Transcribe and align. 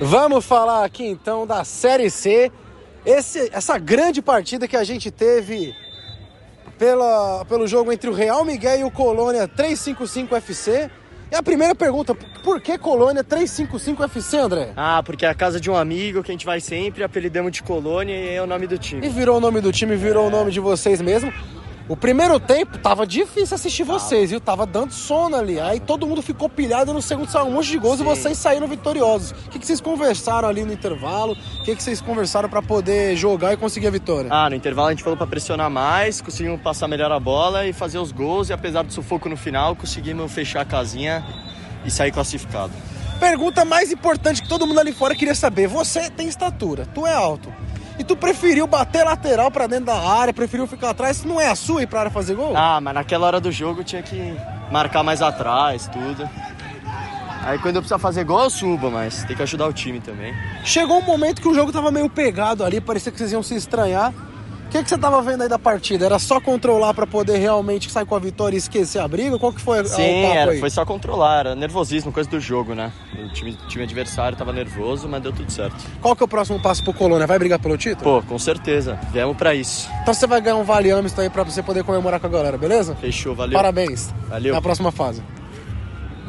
Vamos 0.00 0.44
falar 0.44 0.84
aqui 0.84 1.04
então 1.04 1.46
da 1.46 1.64
Série 1.64 2.10
C. 2.10 2.50
Esse, 3.04 3.50
essa 3.52 3.78
grande 3.78 4.22
partida 4.22 4.66
que 4.66 4.76
a 4.76 4.84
gente 4.84 5.10
teve 5.10 5.74
pela, 6.78 7.44
pelo 7.44 7.66
jogo 7.66 7.92
entre 7.92 8.08
o 8.08 8.14
Real 8.14 8.44
Miguel 8.44 8.80
e 8.80 8.84
o 8.84 8.90
Colônia 8.90 9.46
355 9.46 10.34
FC. 10.36 10.90
E 11.30 11.36
a 11.36 11.42
primeira 11.42 11.74
pergunta, 11.74 12.14
por 12.14 12.60
que 12.60 12.78
Colônia 12.78 13.24
355 13.24 14.04
FC, 14.04 14.36
André? 14.38 14.72
Ah, 14.76 15.02
porque 15.04 15.26
é 15.26 15.28
a 15.28 15.34
casa 15.34 15.58
de 15.58 15.70
um 15.70 15.76
amigo 15.76 16.22
que 16.22 16.30
a 16.30 16.34
gente 16.34 16.46
vai 16.46 16.60
sempre, 16.60 17.02
apelidamos 17.02 17.50
de 17.52 17.62
Colônia 17.62 18.14
e 18.14 18.34
é 18.34 18.42
o 18.42 18.46
nome 18.46 18.66
do 18.66 18.76
E 18.76 18.78
time. 18.78 19.08
virou 19.08 19.38
o 19.38 19.40
nome 19.40 19.60
do 19.60 19.72
time, 19.72 19.96
virou 19.96 20.28
o 20.28 20.30
nome 20.30 20.52
de 20.52 20.60
vocês 20.60 21.00
mesmo. 21.00 21.32
O 21.86 21.94
primeiro 21.94 22.40
tempo 22.40 22.78
tava 22.78 23.06
difícil 23.06 23.54
assistir 23.54 23.82
vocês, 23.82 24.30
viu? 24.30 24.40
Tava 24.40 24.64
dando 24.64 24.92
sono 24.92 25.36
ali. 25.36 25.60
Aí 25.60 25.78
todo 25.78 26.06
mundo 26.06 26.22
ficou 26.22 26.48
pilhado 26.48 26.94
no 26.94 27.02
segundo 27.02 27.30
saiu 27.30 27.44
um 27.44 27.50
monte 27.50 27.70
de 27.70 27.78
gols 27.78 27.96
e 27.96 27.98
Sim. 27.98 28.04
vocês 28.04 28.38
saíram 28.38 28.66
vitoriosos. 28.66 29.32
O 29.32 29.50
que, 29.50 29.58
que 29.58 29.66
vocês 29.66 29.82
conversaram 29.82 30.48
ali 30.48 30.64
no 30.64 30.72
intervalo? 30.72 31.34
O 31.34 31.62
que, 31.62 31.76
que 31.76 31.82
vocês 31.82 32.00
conversaram 32.00 32.48
pra 32.48 32.62
poder 32.62 33.14
jogar 33.16 33.52
e 33.52 33.58
conseguir 33.58 33.88
a 33.88 33.90
vitória? 33.90 34.30
Ah, 34.32 34.48
no 34.48 34.56
intervalo 34.56 34.88
a 34.88 34.90
gente 34.92 35.02
falou 35.02 35.16
pra 35.16 35.26
pressionar 35.26 35.68
mais, 35.68 36.22
conseguimos 36.22 36.58
passar 36.62 36.88
melhor 36.88 37.12
a 37.12 37.20
bola 37.20 37.66
e 37.66 37.74
fazer 37.74 37.98
os 37.98 38.12
gols 38.12 38.48
e 38.48 38.54
apesar 38.54 38.82
do 38.82 38.90
sufoco 38.90 39.28
no 39.28 39.36
final, 39.36 39.76
conseguimos 39.76 40.32
fechar 40.32 40.62
a 40.62 40.64
casinha 40.64 41.22
e 41.84 41.90
sair 41.90 42.12
classificado. 42.12 42.72
Pergunta 43.20 43.62
mais 43.62 43.92
importante 43.92 44.40
que 44.42 44.48
todo 44.48 44.66
mundo 44.66 44.80
ali 44.80 44.92
fora 44.92 45.14
queria 45.14 45.34
saber. 45.34 45.68
Você 45.68 46.10
tem 46.10 46.28
estatura, 46.28 46.86
tu 46.94 47.06
é 47.06 47.12
alto. 47.12 47.52
E 47.98 48.02
tu 48.02 48.16
preferiu 48.16 48.66
bater 48.66 49.04
lateral 49.04 49.50
pra 49.50 49.66
dentro 49.66 49.86
da 49.86 49.96
área, 49.96 50.32
preferiu 50.32 50.66
ficar 50.66 50.90
atrás, 50.90 51.24
não 51.24 51.40
é 51.40 51.48
a 51.48 51.54
sua 51.54 51.82
ir 51.82 51.86
pra 51.86 52.00
área 52.00 52.10
fazer 52.10 52.34
gol? 52.34 52.56
Ah, 52.56 52.80
mas 52.80 52.94
naquela 52.94 53.26
hora 53.26 53.40
do 53.40 53.52
jogo 53.52 53.84
tinha 53.84 54.02
que 54.02 54.36
marcar 54.70 55.02
mais 55.02 55.22
atrás, 55.22 55.88
tudo. 55.88 56.28
Aí 57.42 57.58
quando 57.58 57.76
eu 57.76 57.82
precisar 57.82 57.98
fazer 57.98 58.24
gol 58.24 58.44
eu 58.44 58.50
subo, 58.50 58.90
mas 58.90 59.22
tem 59.24 59.36
que 59.36 59.42
ajudar 59.42 59.66
o 59.66 59.72
time 59.72 60.00
também. 60.00 60.34
Chegou 60.64 60.98
um 60.98 61.02
momento 61.02 61.40
que 61.40 61.48
o 61.48 61.54
jogo 61.54 61.70
tava 61.70 61.90
meio 61.90 62.08
pegado 62.08 62.64
ali, 62.64 62.80
parecia 62.80 63.12
que 63.12 63.18
vocês 63.18 63.32
iam 63.32 63.42
se 63.42 63.54
estranhar. 63.54 64.12
O 64.66 64.68
que, 64.76 64.82
que 64.82 64.88
você 64.88 64.98
tava 64.98 65.22
vendo 65.22 65.42
aí 65.42 65.48
da 65.48 65.58
partida? 65.58 66.04
Era 66.04 66.18
só 66.18 66.40
controlar 66.40 66.92
pra 66.94 67.06
poder 67.06 67.38
realmente 67.38 67.88
sair 67.90 68.04
com 68.04 68.16
a 68.16 68.18
vitória 68.18 68.56
e 68.56 68.58
esquecer 68.58 68.98
a 68.98 69.06
briga? 69.06 69.38
Qual 69.38 69.52
que 69.52 69.60
foi 69.60 69.78
a- 69.78 69.84
Sim, 69.84 70.02
era, 70.24 70.50
aí? 70.50 70.58
foi 70.58 70.68
só 70.68 70.84
controlar, 70.84 71.40
era 71.40 71.54
nervosismo, 71.54 72.10
coisa 72.10 72.28
do 72.28 72.40
jogo, 72.40 72.74
né? 72.74 72.90
O 73.16 73.32
time, 73.32 73.56
time 73.68 73.84
adversário 73.84 74.36
tava 74.36 74.52
nervoso, 74.52 75.08
mas 75.08 75.22
deu 75.22 75.32
tudo 75.32 75.50
certo. 75.52 75.76
Qual 76.02 76.16
que 76.16 76.22
é 76.22 76.26
o 76.26 76.28
próximo 76.28 76.60
passo 76.60 76.82
pro 76.82 76.92
Colônia? 76.92 77.24
Vai 77.26 77.38
brigar 77.38 77.60
pelo 77.60 77.76
título? 77.78 78.20
Pô, 78.20 78.26
com 78.26 78.38
certeza, 78.38 78.98
viemos 79.12 79.36
pra 79.36 79.54
isso. 79.54 79.88
Então 80.02 80.12
você 80.12 80.26
vai 80.26 80.40
ganhar 80.40 80.56
um 80.56 80.64
Vale 80.64 80.90
Amisto 80.90 81.20
aí 81.20 81.30
pra 81.30 81.44
você 81.44 81.62
poder 81.62 81.84
comemorar 81.84 82.18
com 82.18 82.26
a 82.26 82.30
galera, 82.30 82.58
beleza? 82.58 82.96
Fechou, 82.96 83.34
valeu. 83.34 83.56
Parabéns. 83.56 84.12
Valeu. 84.28 84.52
Até 84.54 84.58
a 84.58 84.62
próxima 84.62 84.90
fase. 84.90 85.22